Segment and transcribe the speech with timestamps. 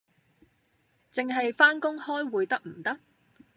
[1.11, 2.99] 淨係返工開會得唔得？